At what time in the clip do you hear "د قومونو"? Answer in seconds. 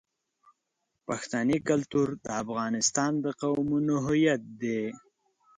3.23-3.93